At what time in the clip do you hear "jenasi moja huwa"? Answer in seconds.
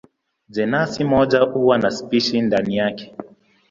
0.49-1.77